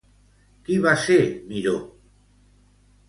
[0.69, 1.19] Qui va ser
[1.53, 1.75] Miró?